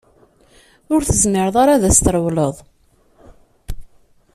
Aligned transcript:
Ur 0.93 1.01
tezmireḍ 1.03 1.55
ara 1.63 1.71
ad 1.75 1.83
s-trewleḍ. 1.97 2.55